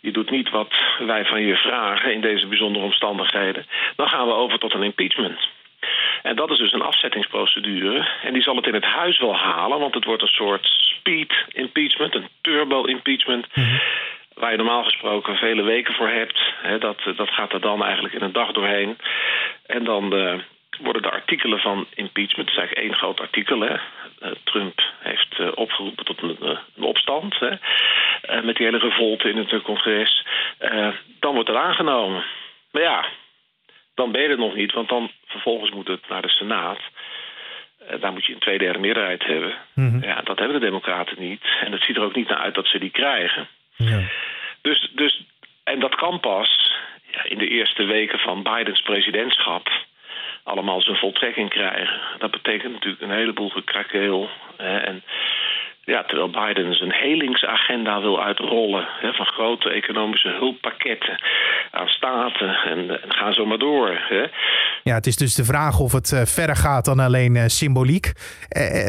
je 0.00 0.12
doet 0.12 0.30
niet 0.30 0.50
wat 0.50 0.74
wij 0.98 1.24
van 1.24 1.42
je 1.42 1.56
vragen 1.56 2.12
in 2.12 2.20
deze 2.20 2.46
bijzondere 2.46 2.84
omstandigheden. 2.84 3.66
Dan 3.96 4.08
gaan 4.08 4.26
we 4.26 4.32
over 4.32 4.58
tot 4.58 4.74
een 4.74 4.82
impeachment. 4.82 5.48
En 6.22 6.36
dat 6.36 6.50
is 6.50 6.58
dus 6.58 6.72
een 6.72 6.82
afzettingsprocedure. 6.82 8.08
En 8.22 8.32
die 8.32 8.42
zal 8.42 8.56
het 8.56 8.66
in 8.66 8.74
het 8.74 8.84
huis 8.84 9.18
wel 9.18 9.36
halen, 9.36 9.78
want 9.78 9.94
het 9.94 10.04
wordt 10.04 10.22
een 10.22 10.28
soort 10.28 10.66
speed 10.66 11.44
impeachment, 11.52 12.14
een 12.14 12.28
turbo 12.40 12.82
impeachment. 12.84 13.46
Mm 13.54 13.64
-hmm. 13.64 13.80
Waar 14.34 14.50
je 14.50 14.56
normaal 14.56 14.84
gesproken 14.84 15.36
vele 15.36 15.62
weken 15.62 15.94
voor 15.94 16.08
hebt. 16.08 16.40
He, 16.62 16.78
dat, 16.78 16.98
dat 17.16 17.28
gaat 17.28 17.52
er 17.52 17.60
dan 17.60 17.84
eigenlijk 17.84 18.14
in 18.14 18.22
een 18.22 18.32
dag 18.32 18.52
doorheen. 18.52 18.98
En 19.66 19.84
dan 19.84 20.16
uh, 20.16 20.34
worden 20.78 21.02
de 21.02 21.10
artikelen 21.10 21.58
van 21.58 21.86
impeachment, 21.94 22.48
het 22.48 22.58
is 22.58 22.62
eigenlijk 22.64 22.88
één 22.88 22.98
groot 22.98 23.20
artikel. 23.20 23.60
Hè. 23.60 23.72
Uh, 23.74 24.30
Trump 24.44 24.82
heeft 24.98 25.38
uh, 25.38 25.48
opgeroepen 25.54 26.04
tot 26.04 26.22
een, 26.22 26.36
een 26.40 26.82
opstand. 26.82 27.38
Hè. 27.38 27.50
met 28.42 28.56
die 28.56 28.66
hele 28.66 28.78
revolte 28.78 29.28
in 29.28 29.36
het 29.36 29.62
congres. 29.62 30.26
dan 31.20 31.34
wordt 31.34 31.48
er 31.48 31.56
aangenomen. 31.56 32.24
Maar 32.70 32.82
ja, 32.82 33.04
dan 34.00 34.12
ben 34.12 34.22
je 34.22 34.28
er 34.28 34.46
nog 34.46 34.54
niet, 34.54 34.72
want 34.72 34.88
dan 34.88 35.10
vervolgens 35.26 35.70
moet 35.70 35.88
het 35.88 36.08
naar 36.08 36.22
de 36.22 36.28
Senaat. 36.28 36.80
Uh, 37.82 38.00
daar 38.00 38.12
moet 38.12 38.24
je 38.24 38.32
een 38.32 38.46
tweederde 38.48 38.78
meerderheid 38.78 39.24
hebben. 39.24 39.54
Mm 39.74 39.90
-hmm. 39.90 40.02
Ja, 40.02 40.20
dat 40.22 40.38
hebben 40.38 40.60
de 40.60 40.66
Democraten 40.66 41.16
niet. 41.18 41.42
En 41.64 41.72
het 41.72 41.82
ziet 41.82 41.96
er 41.96 42.02
ook 42.02 42.14
niet 42.14 42.28
naar 42.28 42.38
uit 42.38 42.54
dat 42.54 42.66
ze 42.66 42.78
die 42.78 42.90
krijgen. 42.90 43.48
Ja. 43.76 44.00
Dus, 44.60 44.90
dus, 44.94 45.24
en 45.64 45.80
dat 45.80 45.94
kan 45.94 46.20
pas 46.20 46.72
ja, 47.10 47.24
in 47.24 47.38
de 47.38 47.48
eerste 47.48 47.84
weken 47.84 48.18
van 48.18 48.42
Bidens 48.42 48.82
presidentschap 48.82 49.68
allemaal 50.42 50.82
zijn 50.82 50.96
voltrekking 50.96 51.48
krijgen. 51.50 52.00
Dat 52.18 52.30
betekent 52.30 52.72
natuurlijk 52.72 53.02
een 53.02 53.18
heleboel 53.20 53.48
gekrakeel. 53.48 54.30
Hè, 54.56 54.78
en 54.78 55.02
ja, 55.90 56.04
terwijl 56.04 56.30
Biden 56.30 56.74
zijn 56.74 56.92
helingsagenda 56.92 58.00
wil 58.00 58.22
uitrollen 58.22 58.86
hè, 59.00 59.12
van 59.12 59.26
grote 59.26 59.70
economische 59.70 60.28
hulppakketten 60.28 61.22
aan 61.70 61.88
staten 61.88 62.48
en, 62.48 63.02
en 63.02 63.12
gaan 63.12 63.32
zo 63.32 63.46
maar 63.46 63.58
door. 63.58 63.88
Hè. 64.08 64.24
Ja, 64.82 64.94
het 64.94 65.06
is 65.06 65.16
dus 65.16 65.34
de 65.34 65.44
vraag 65.44 65.78
of 65.80 65.92
het 65.92 66.22
verder 66.24 66.56
gaat 66.56 66.84
dan 66.84 66.98
alleen 66.98 67.50
symboliek. 67.50 68.12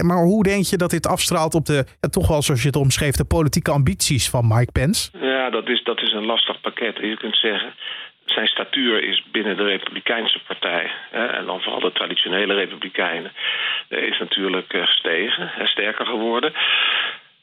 maar 0.02 0.24
hoe 0.24 0.44
denk 0.44 0.66
je 0.66 0.78
dat 0.78 0.90
dit 0.90 1.08
afstraalt 1.08 1.54
op 1.54 1.66
de, 1.66 1.86
toch 2.10 2.28
wel 2.28 2.42
zoals 2.42 2.62
je 2.62 2.68
het 2.68 2.76
omschreef, 2.76 3.16
de 3.16 3.26
politieke 3.26 3.72
ambities 3.72 4.30
van 4.30 4.48
Mike 4.48 4.72
Pence? 4.72 5.10
Ja, 5.22 5.50
dat 5.50 5.70
is, 5.70 5.84
dat 5.84 6.02
is 6.02 6.14
een 6.14 6.26
lastig 6.26 6.62
pakket. 6.62 6.98
Je 6.98 7.18
kunt 7.18 7.38
zeggen, 7.38 7.74
zijn 8.32 8.48
statuur 8.48 9.04
is 9.04 9.24
binnen 9.32 9.58
de 9.58 9.64
Republikeinse 9.64 10.40
Partij, 10.48 10.92
hè, 11.10 11.26
en 11.26 11.46
dan 11.46 11.62
vooral 11.62 11.80
de 11.82 11.92
traditionele 11.92 12.54
Republikeinen, 12.54 13.32
is 13.90 14.20
natuurlijk 14.20 14.74
gestegen 14.76 15.52
en 15.58 15.68
sterker 15.68 16.06
geworden. 16.06 16.54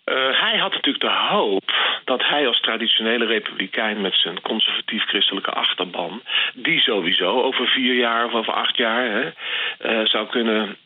Uh, 0.04 0.40
hij 0.40 0.57
had 0.57 0.73
natuurlijk 0.73 1.04
de 1.04 1.26
hoop 1.28 1.73
dat 2.04 2.26
hij 2.26 2.47
als 2.47 2.61
traditionele 2.61 3.25
republikein 3.25 4.00
met 4.00 4.14
zijn 4.14 4.40
conservatief-christelijke 4.40 5.50
achterban, 5.50 6.23
die 6.54 6.80
sowieso 6.80 7.42
over 7.42 7.66
vier 7.66 7.95
jaar 7.95 8.25
of 8.25 8.35
over 8.35 8.52
acht 8.52 8.76
jaar 8.76 9.04
hè, 9.11 10.07
zou 10.07 10.26
kunnen, 10.26 10.76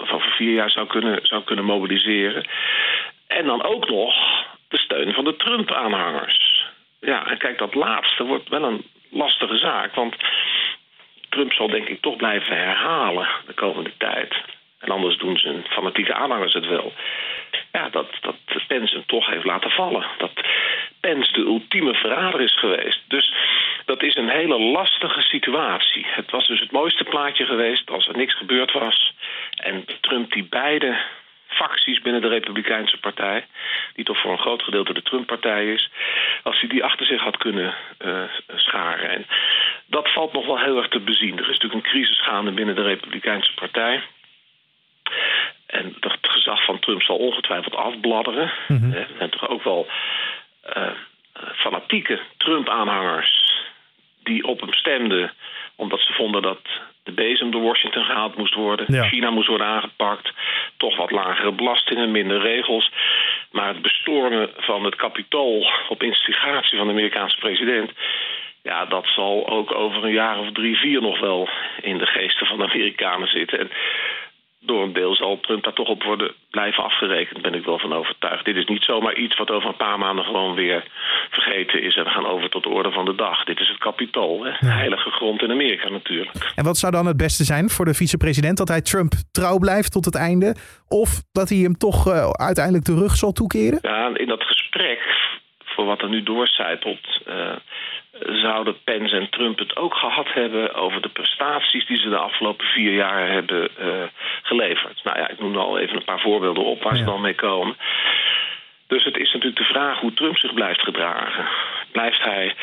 of 0.00 0.12
over 0.12 0.30
vier 0.30 0.52
jaar 0.54 0.70
zou 0.70 0.86
kunnen, 0.86 1.18
zou 1.22 1.42
kunnen 1.44 1.64
mobiliseren. 1.64 2.44
En 3.26 3.46
dan 3.46 3.62
ook 3.62 3.88
nog 3.88 4.14
de 4.68 4.78
steun 4.78 5.12
van 5.12 5.24
de 5.24 5.36
Trump-aanhangers. 5.36 6.66
Ja, 7.00 7.26
en 7.26 7.38
kijk, 7.38 7.58
dat 7.58 7.74
laatste 7.74 8.24
wordt 8.24 8.48
wel 8.48 8.62
een 8.62 8.84
lastige 9.12 9.56
zaak, 9.56 9.94
want 9.94 10.16
Trump 11.28 11.52
zal 11.52 11.68
denk 11.68 11.88
ik 11.88 12.00
toch 12.00 12.16
blijven 12.16 12.56
herhalen 12.56 13.28
de 13.46 13.54
komende 13.54 13.92
tijd. 13.98 14.34
En 14.78 14.90
anders 14.90 15.16
doen 15.16 15.36
zijn 15.36 15.64
fanatieke 15.68 16.14
aanhangers 16.14 16.52
het 16.52 16.66
wel 16.66 16.92
ja, 17.72 17.88
dat, 17.88 18.06
dat 18.20 18.36
Pence 18.66 18.94
hem 18.94 19.06
toch 19.06 19.26
heeft 19.26 19.44
laten 19.44 19.70
vallen. 19.70 20.06
Dat 20.18 20.30
Pence 21.00 21.32
de 21.32 21.40
ultieme 21.40 21.94
verrader 21.94 22.40
is 22.40 22.58
geweest. 22.58 23.00
Dus 23.08 23.32
dat 23.84 24.02
is 24.02 24.16
een 24.16 24.28
hele 24.28 24.58
lastige 24.58 25.20
situatie. 25.20 26.06
Het 26.08 26.30
was 26.30 26.46
dus 26.46 26.60
het 26.60 26.70
mooiste 26.70 27.04
plaatje 27.04 27.46
geweest 27.46 27.90
als 27.90 28.08
er 28.08 28.16
niks 28.16 28.36
gebeurd 28.36 28.72
was. 28.72 29.14
En 29.56 29.84
Trump 30.00 30.32
die 30.32 30.44
beide 30.44 31.00
facties 31.52 32.00
binnen 32.00 32.22
de 32.22 32.28
Republikeinse 32.28 32.98
Partij, 32.98 33.46
die 33.94 34.04
toch 34.04 34.20
voor 34.20 34.32
een 34.32 34.38
groot 34.38 34.62
gedeelte 34.62 34.92
de 34.92 35.02
Trump-partij 35.02 35.72
is, 35.72 35.90
als 36.42 36.60
hij 36.60 36.68
die 36.68 36.84
achter 36.84 37.06
zich 37.06 37.22
had 37.22 37.36
kunnen 37.36 37.74
uh, 38.04 38.22
scharen. 38.54 39.10
En 39.10 39.26
dat 39.86 40.12
valt 40.12 40.32
nog 40.32 40.46
wel 40.46 40.58
heel 40.58 40.76
erg 40.76 40.88
te 40.88 41.00
bezien. 41.00 41.38
Er 41.38 41.50
is 41.50 41.58
natuurlijk 41.58 41.74
een 41.74 41.90
crisis 41.90 42.22
gaande 42.22 42.50
binnen 42.50 42.74
de 42.74 42.82
Republikeinse 42.82 43.54
Partij. 43.54 44.02
En 45.66 45.96
het 46.00 46.18
gezag 46.20 46.64
van 46.64 46.78
Trump 46.78 47.02
zal 47.02 47.16
ongetwijfeld 47.16 47.74
afbladderen. 47.74 48.52
Mm 48.68 48.92
Er 48.92 49.08
zijn 49.18 49.30
toch 49.30 49.48
ook 49.48 49.64
wel 49.64 49.86
uh, 50.76 50.90
fanatieke 51.54 52.20
Trump-aanhangers 52.36 53.52
die 54.22 54.44
op 54.44 54.60
hem 54.60 54.72
stemden 54.72 55.32
omdat 55.76 56.00
ze 56.00 56.12
vonden 56.12 56.42
dat 56.42 56.60
de 57.02 57.12
bezem 57.12 57.50
door 57.50 57.62
Washington 57.62 58.04
gehaald 58.04 58.36
moest 58.36 58.54
worden. 58.54 59.04
China 59.08 59.30
moest 59.30 59.48
worden 59.48 59.66
aangepakt. 59.66 60.32
Toch 60.82 60.96
wat 60.96 61.10
lagere 61.10 61.52
belastingen, 61.52 62.10
minder 62.10 62.40
regels. 62.40 62.90
Maar 63.50 63.68
het 63.68 63.82
bestormen 63.82 64.50
van 64.56 64.84
het 64.84 64.96
kapitool 64.96 65.70
op 65.88 66.02
instigatie 66.02 66.78
van 66.78 66.86
de 66.86 66.92
Amerikaanse 66.92 67.38
president. 67.38 67.90
Ja, 68.62 68.84
dat 68.84 69.06
zal 69.06 69.48
ook 69.48 69.74
over 69.74 70.04
een 70.04 70.12
jaar 70.12 70.38
of 70.38 70.52
drie, 70.52 70.76
vier 70.76 71.02
nog 71.02 71.20
wel 71.20 71.48
in 71.80 71.98
de 71.98 72.06
geesten 72.06 72.46
van 72.46 72.58
de 72.58 72.64
Amerikanen 72.64 73.28
zitten. 73.28 73.58
En 73.58 73.70
door 74.62 74.82
een 74.82 74.92
deel 74.92 75.14
zal 75.14 75.40
Trump 75.40 75.64
daar 75.64 75.72
toch 75.72 75.88
op 75.88 76.02
worden 76.02 76.34
blijven 76.50 76.84
afgerekend, 76.84 77.42
ben 77.42 77.54
ik 77.54 77.64
wel 77.64 77.78
van 77.78 77.92
overtuigd. 77.92 78.44
Dit 78.44 78.56
is 78.56 78.64
niet 78.64 78.84
zomaar 78.84 79.14
iets 79.14 79.36
wat 79.36 79.50
over 79.50 79.68
een 79.68 79.76
paar 79.76 79.98
maanden 79.98 80.24
gewoon 80.24 80.54
weer 80.54 80.84
vergeten 81.30 81.82
is 81.82 81.96
en 81.96 82.04
we 82.04 82.10
gaan 82.10 82.26
over 82.26 82.50
tot 82.50 82.62
de 82.62 82.68
orde 82.68 82.90
van 82.90 83.04
de 83.04 83.14
dag. 83.14 83.44
Dit 83.44 83.60
is 83.60 83.68
het 83.68 83.78
kapitool, 83.78 84.44
hè? 84.44 84.50
heilige 84.68 85.10
grond 85.10 85.42
in 85.42 85.50
Amerika 85.50 85.88
natuurlijk. 85.88 86.52
En 86.54 86.64
wat 86.64 86.76
zou 86.76 86.92
dan 86.92 87.06
het 87.06 87.16
beste 87.16 87.44
zijn 87.44 87.68
voor 87.68 87.84
de 87.84 87.94
vicepresident? 87.94 88.56
Dat 88.56 88.68
hij 88.68 88.82
Trump 88.82 89.12
trouw 89.32 89.58
blijft 89.58 89.92
tot 89.92 90.04
het 90.04 90.16
einde? 90.16 90.56
Of 90.88 91.22
dat 91.32 91.48
hij 91.48 91.58
hem 91.58 91.76
toch 91.76 92.08
uh, 92.08 92.30
uiteindelijk 92.30 92.84
de 92.84 92.94
rug 92.94 93.16
zal 93.16 93.32
toekeren? 93.32 93.78
Ja, 93.82 94.10
in 94.14 94.28
dat 94.28 94.42
gesprek, 94.42 95.00
voor 95.64 95.84
wat 95.84 96.02
er 96.02 96.08
nu 96.08 96.22
doorcijpelt... 96.22 97.20
Uh, 97.28 97.56
zouden 98.26 98.82
Pence 98.84 99.16
en 99.16 99.30
Trump 99.30 99.58
het 99.58 99.76
ook 99.76 99.94
gehad 99.94 100.32
hebben 100.32 100.74
over 100.74 101.02
de 101.02 101.08
prestaties 101.08 101.86
die 101.86 101.96
ze 101.96 102.08
de 102.08 102.16
afgelopen 102.16 102.66
vier 102.66 102.92
jaar 102.92 103.30
hebben 103.30 103.68
uh, 103.80 103.86
geleverd. 104.42 105.00
Nou 105.04 105.18
ja, 105.18 105.28
ik 105.28 105.38
noem 105.38 105.56
al 105.56 105.78
even 105.78 105.96
een 105.96 106.04
paar 106.04 106.20
voorbeelden 106.20 106.64
op 106.64 106.82
waar 106.82 106.96
ze 106.96 107.04
dan 107.04 107.20
mee 107.20 107.34
komen. 107.34 107.76
Dus 108.86 109.04
het 109.04 109.16
is 109.16 109.32
natuurlijk 109.32 109.56
de 109.56 109.72
vraag 109.72 110.00
hoe 110.00 110.14
Trump 110.14 110.36
zich 110.36 110.54
blijft 110.54 110.80
gedragen. 110.80 111.46
Blijft 111.92 112.22
hij 112.22 112.54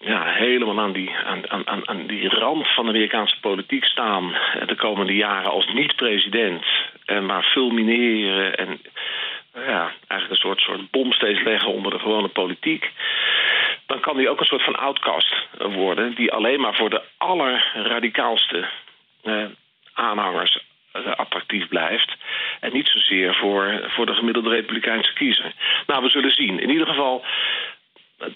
ja, 0.00 0.24
helemaal 0.24 0.80
aan 0.80 0.92
die, 0.92 1.10
aan, 1.24 1.66
aan, 1.66 1.88
aan 1.88 2.06
die 2.06 2.28
rand 2.28 2.68
van 2.74 2.84
de 2.84 2.90
Amerikaanse 2.90 3.40
politiek 3.40 3.84
staan 3.84 4.36
de 4.66 4.74
komende 4.76 5.14
jaren 5.14 5.50
als 5.50 5.66
niet-president 5.72 6.64
en 7.04 7.26
maar 7.26 7.42
fulmineren 7.42 8.56
en 8.56 8.80
ja, 9.54 9.92
eigenlijk 10.06 10.30
een 10.30 10.48
soort, 10.48 10.60
soort 10.60 10.90
bom 10.90 11.12
steeds 11.12 11.42
leggen 11.42 11.72
onder 11.72 11.92
de 11.92 11.98
gewone 11.98 12.28
politiek 12.28 12.90
dan 13.86 14.00
kan 14.00 14.16
hij 14.16 14.28
ook 14.28 14.40
een 14.40 14.46
soort 14.46 14.64
van 14.64 14.76
outcast 14.76 15.34
worden, 15.58 16.14
die 16.14 16.32
alleen 16.32 16.60
maar 16.60 16.74
voor 16.74 16.90
de 16.90 17.02
allerradicaalste 17.16 18.68
eh, 19.22 19.44
aanhangers 19.92 20.58
eh, 20.92 21.12
attractief 21.12 21.68
blijft. 21.68 22.16
En 22.60 22.72
niet 22.72 22.88
zozeer 22.88 23.34
voor, 23.34 23.84
voor 23.86 24.06
de 24.06 24.14
gemiddelde 24.14 24.48
Republikeinse 24.48 25.12
kiezer. 25.12 25.52
Nou, 25.86 26.02
we 26.02 26.08
zullen 26.08 26.30
zien. 26.30 26.60
In 26.60 26.70
ieder 26.70 26.86
geval, 26.86 27.24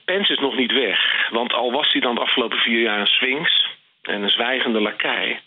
Pence 0.05 0.33
is 0.33 0.39
nog 0.39 0.57
niet 0.57 0.73
weg. 0.73 1.29
Want 1.31 1.53
al 1.53 1.73
was 1.73 1.93
hij 1.93 2.01
dan 2.01 2.15
de 2.15 2.21
afgelopen 2.21 2.59
vier 2.59 2.81
jaar 2.81 3.01
een 3.01 3.07
sphinx 3.07 3.67
en 4.03 4.23
een 4.23 4.31
zwijgende 4.31 4.81
lakij. 4.81 5.41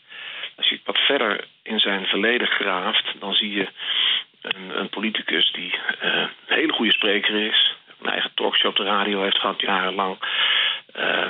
Als 0.55 0.69
je 0.69 0.79
wat 0.83 0.97
verder 0.97 1.43
in 1.63 1.79
zijn 1.79 2.05
verleden 2.05 2.47
graaft, 2.47 3.13
dan 3.19 3.33
zie 3.33 3.51
je 3.53 3.67
een, 4.41 4.79
een 4.79 4.89
politicus 4.89 5.51
die 5.51 5.73
uh, 6.03 6.15
een 6.15 6.55
hele 6.55 6.73
goede 6.73 6.91
spreker 6.91 7.35
is 7.35 7.72
een 8.03 8.11
eigen 8.11 8.31
talkshow 8.35 8.69
op 8.69 8.75
de 8.75 8.83
radio 8.83 9.21
heeft 9.21 9.39
gehad 9.39 9.61
jarenlang. 9.61 10.17
Uh, 10.95 11.27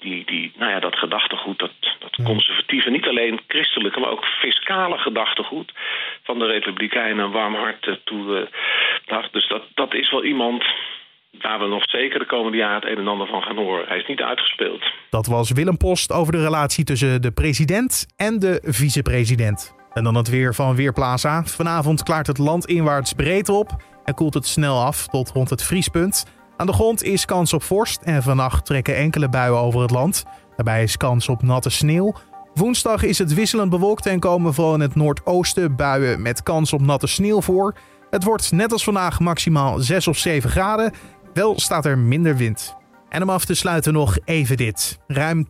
die, 0.00 0.24
die, 0.26 0.52
nou 0.56 0.70
ja, 0.70 0.80
dat 0.80 0.98
gedachtegoed, 0.98 1.58
dat, 1.58 1.70
dat 1.98 2.16
conservatieve, 2.24 2.90
niet 2.90 3.06
alleen 3.06 3.40
christelijke, 3.46 4.00
maar 4.00 4.10
ook 4.10 4.24
fiscale 4.24 4.98
gedachtegoed 4.98 5.72
van 6.22 6.38
de 6.38 6.46
Republikeinen 6.46 7.24
een 7.24 7.30
warm 7.30 7.54
hart 7.54 7.98
toe. 8.04 8.48
Uh, 9.08 9.22
dus 9.30 9.48
dat, 9.48 9.62
dat 9.74 9.94
is 9.94 10.10
wel 10.10 10.24
iemand 10.24 10.64
waar 11.40 11.58
we 11.58 11.66
nog 11.66 11.90
zeker 11.90 12.18
de 12.18 12.26
komende 12.26 12.56
jaren 12.56 12.74
het 12.74 12.84
een 12.84 12.98
en 12.98 13.08
ander 13.08 13.26
van 13.26 13.42
gaan 13.42 13.56
horen. 13.56 13.88
Hij 13.88 13.98
is 13.98 14.06
niet 14.06 14.20
uitgespeeld. 14.20 14.82
Dat 15.10 15.26
was 15.26 15.52
Willem 15.52 15.76
Post 15.76 16.12
over 16.12 16.32
de 16.32 16.42
relatie 16.42 16.84
tussen 16.84 17.22
de 17.22 17.32
president 17.32 18.06
en 18.16 18.38
de 18.38 18.58
vicepresident. 18.62 19.74
En 19.92 20.04
dan 20.04 20.14
het 20.14 20.30
weer 20.30 20.54
van 20.54 20.76
Weerplaza. 20.76 21.42
Vanavond 21.44 22.02
klaart 22.02 22.26
het 22.26 22.38
land 22.38 22.66
inwaarts 22.66 23.12
breed 23.12 23.48
op 23.48 23.70
en 24.06 24.14
koelt 24.14 24.34
het 24.34 24.46
snel 24.46 24.80
af 24.82 25.06
tot 25.06 25.30
rond 25.30 25.50
het 25.50 25.62
vriespunt. 25.62 26.24
Aan 26.56 26.66
de 26.66 26.72
grond 26.72 27.02
is 27.02 27.24
kans 27.24 27.52
op 27.52 27.62
vorst 27.62 28.02
en 28.02 28.22
vannacht 28.22 28.66
trekken 28.66 28.96
enkele 28.96 29.28
buien 29.28 29.58
over 29.58 29.80
het 29.80 29.90
land. 29.90 30.24
Daarbij 30.56 30.82
is 30.82 30.96
kans 30.96 31.28
op 31.28 31.42
natte 31.42 31.70
sneeuw. 31.70 32.14
Woensdag 32.54 33.02
is 33.02 33.18
het 33.18 33.34
wisselend 33.34 33.70
bewolkt 33.70 34.06
en 34.06 34.20
komen 34.20 34.54
vooral 34.54 34.74
in 34.74 34.80
het 34.80 34.94
noordoosten 34.94 35.76
buien 35.76 36.22
met 36.22 36.42
kans 36.42 36.72
op 36.72 36.80
natte 36.80 37.06
sneeuw 37.06 37.40
voor. 37.40 37.74
Het 38.10 38.24
wordt 38.24 38.52
net 38.52 38.72
als 38.72 38.84
vandaag 38.84 39.20
maximaal 39.20 39.78
6 39.78 40.08
of 40.08 40.16
7 40.16 40.50
graden. 40.50 40.92
Wel 41.34 41.60
staat 41.60 41.84
er 41.84 41.98
minder 41.98 42.36
wind. 42.36 42.76
En 43.08 43.22
om 43.22 43.30
af 43.30 43.44
te 43.44 43.54
sluiten 43.54 43.92
nog 43.92 44.18
even 44.24 44.56
dit. 44.56 44.98
Ruim 45.06 45.48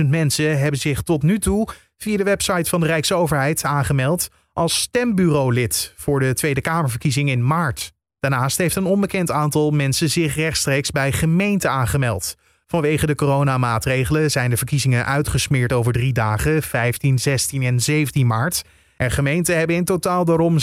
32.000 0.00 0.06
mensen 0.06 0.58
hebben 0.58 0.80
zich 0.80 1.02
tot 1.02 1.22
nu 1.22 1.38
toe 1.38 1.68
via 1.96 2.16
de 2.16 2.24
website 2.24 2.70
van 2.70 2.80
de 2.80 2.86
Rijksoverheid 2.86 3.64
aangemeld 3.64 4.28
als 4.58 4.80
stembureaulid 4.80 5.92
voor 5.96 6.20
de 6.20 6.34
Tweede 6.34 6.60
Kamerverkiezing 6.60 7.30
in 7.30 7.46
maart. 7.46 7.92
Daarnaast 8.20 8.58
heeft 8.58 8.76
een 8.76 8.84
onbekend 8.84 9.30
aantal 9.30 9.70
mensen 9.70 10.10
zich 10.10 10.34
rechtstreeks 10.34 10.90
bij 10.90 11.12
gemeenten 11.12 11.70
aangemeld. 11.70 12.34
Vanwege 12.66 13.06
de 13.06 13.14
coronamaatregelen 13.14 14.30
zijn 14.30 14.50
de 14.50 14.56
verkiezingen 14.56 15.06
uitgesmeerd 15.06 15.72
over 15.72 15.92
drie 15.92 16.12
dagen, 16.12 16.62
15, 16.62 17.18
16 17.18 17.62
en 17.62 17.80
17 17.80 18.26
maart. 18.26 18.62
En 18.96 19.10
gemeenten 19.10 19.56
hebben 19.56 19.76
in 19.76 19.84
totaal 19.84 20.24
daarom 20.24 20.56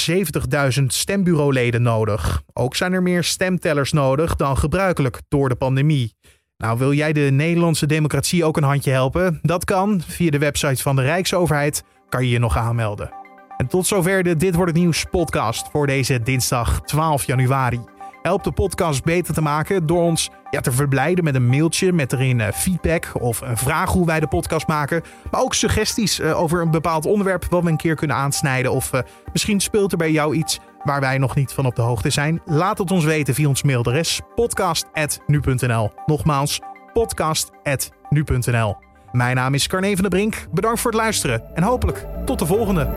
70.000 0.79 0.83
stembureauleden 0.85 1.81
nodig. 1.81 2.41
Ook 2.53 2.75
zijn 2.75 2.93
er 2.93 3.03
meer 3.03 3.23
stemtellers 3.23 3.91
nodig 3.91 4.35
dan 4.35 4.57
gebruikelijk 4.57 5.21
door 5.27 5.49
de 5.49 5.55
pandemie. 5.55 6.13
Nou, 6.57 6.77
wil 6.77 6.93
jij 6.93 7.13
de 7.13 7.29
Nederlandse 7.31 7.85
democratie 7.85 8.45
ook 8.45 8.57
een 8.57 8.63
handje 8.63 8.91
helpen? 8.91 9.39
Dat 9.41 9.65
kan. 9.65 10.01
Via 10.07 10.29
de 10.29 10.39
website 10.39 10.81
van 10.81 10.95
de 10.95 11.01
Rijksoverheid 11.01 11.83
kan 12.09 12.23
je 12.23 12.29
je 12.29 12.39
nog 12.39 12.57
aanmelden. 12.57 13.24
En 13.57 13.67
tot 13.67 13.87
zover 13.87 14.23
de 14.23 14.35
Dit 14.35 14.55
Wordt 14.55 14.71
Het 14.71 14.81
Nieuws 14.81 15.05
podcast 15.11 15.69
voor 15.71 15.87
deze 15.87 16.21
dinsdag 16.21 16.81
12 16.81 17.25
januari. 17.25 17.79
Help 18.21 18.43
de 18.43 18.51
podcast 18.51 19.03
beter 19.03 19.33
te 19.33 19.41
maken 19.41 19.85
door 19.85 20.01
ons 20.01 20.29
ja, 20.49 20.61
te 20.61 20.71
verblijden 20.71 21.23
met 21.23 21.35
een 21.35 21.47
mailtje 21.47 21.93
met 21.93 22.13
erin 22.13 22.39
uh, 22.39 22.47
feedback 22.51 23.11
of 23.13 23.41
een 23.41 23.57
vraag 23.57 23.91
hoe 23.91 24.05
wij 24.05 24.19
de 24.19 24.27
podcast 24.27 24.67
maken. 24.67 25.03
Maar 25.31 25.41
ook 25.41 25.53
suggesties 25.53 26.19
uh, 26.19 26.39
over 26.39 26.61
een 26.61 26.71
bepaald 26.71 27.05
onderwerp 27.05 27.45
wat 27.49 27.63
we 27.63 27.69
een 27.69 27.77
keer 27.77 27.95
kunnen 27.95 28.15
aansnijden. 28.15 28.71
Of 28.71 28.93
uh, 28.93 29.01
misschien 29.31 29.59
speelt 29.59 29.91
er 29.91 29.97
bij 29.97 30.11
jou 30.11 30.35
iets 30.35 30.59
waar 30.83 30.99
wij 30.99 31.17
nog 31.17 31.35
niet 31.35 31.53
van 31.53 31.65
op 31.65 31.75
de 31.75 31.81
hoogte 31.81 32.09
zijn. 32.09 32.41
Laat 32.45 32.77
het 32.77 32.91
ons 32.91 33.03
weten 33.03 33.33
via 33.33 33.47
ons 33.47 33.63
mailadres 33.63 34.21
podcast.nu.nl. 34.35 35.91
Nogmaals, 36.05 36.59
podcast.nu.nl. 36.93 38.75
Mijn 39.15 39.35
naam 39.35 39.53
is 39.53 39.67
Carne 39.67 39.93
van 39.93 40.01
der 40.01 40.09
Brink. 40.09 40.47
Bedankt 40.51 40.79
voor 40.79 40.91
het 40.91 40.99
luisteren 40.99 41.41
en 41.53 41.63
hopelijk 41.63 42.05
tot 42.25 42.39
de 42.39 42.45
volgende. 42.45 42.87